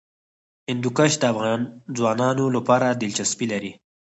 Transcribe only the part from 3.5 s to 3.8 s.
لري.